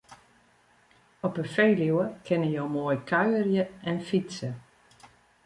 Op 1.27 1.35
'e 1.39 1.45
Feluwe 1.55 2.05
kinne 2.25 2.49
jo 2.55 2.65
moai 2.73 2.97
kuierje 3.09 3.63
en 3.91 4.03
fytse. 4.07 4.51